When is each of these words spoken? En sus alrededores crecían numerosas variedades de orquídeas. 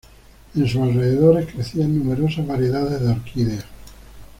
En 0.55 0.67
sus 0.67 0.77
alrededores 0.81 1.53
crecían 1.53 1.95
numerosas 1.95 2.47
variedades 2.47 3.01
de 3.01 3.09
orquídeas. 3.11 3.65